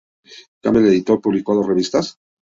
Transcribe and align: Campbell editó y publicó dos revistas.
Campbell 0.63 0.87
editó 0.87 1.13
y 1.13 1.19
publicó 1.19 1.53
dos 1.53 1.67
revistas. 1.67 2.17